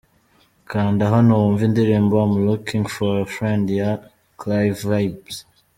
[0.69, 3.91] Kanda hano wumve indirimbo ‘Am looking for a friend’ ya
[4.39, 5.35] Clyn Vybz.